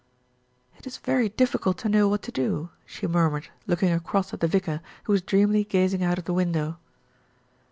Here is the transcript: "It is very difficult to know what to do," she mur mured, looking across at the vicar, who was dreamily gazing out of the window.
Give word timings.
"It 0.79 0.87
is 0.87 0.97
very 0.97 1.29
difficult 1.29 1.77
to 1.77 1.87
know 1.87 2.07
what 2.07 2.23
to 2.23 2.31
do," 2.31 2.69
she 2.87 3.05
mur 3.05 3.29
mured, 3.29 3.49
looking 3.67 3.91
across 3.91 4.33
at 4.33 4.39
the 4.39 4.47
vicar, 4.47 4.81
who 5.03 5.13
was 5.13 5.21
dreamily 5.21 5.63
gazing 5.63 6.01
out 6.03 6.17
of 6.17 6.25
the 6.25 6.33
window. 6.33 6.79